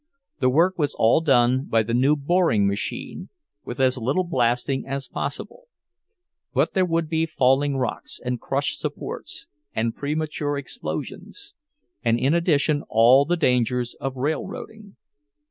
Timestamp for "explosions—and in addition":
10.57-12.81